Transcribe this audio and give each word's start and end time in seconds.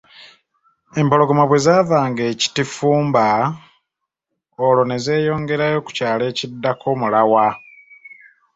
Empologoma 0.99 1.43
bwe 1.49 1.59
zaavanga 1.65 2.21
e 2.31 2.33
Kitifumba, 2.41 3.25
olwo 4.65 4.83
ne 4.85 4.97
zeeyongerayo 5.05 5.79
ku 5.85 5.91
kyalo 5.97 6.23
ekiddako, 6.31 6.87
Mulawa. 7.01 7.47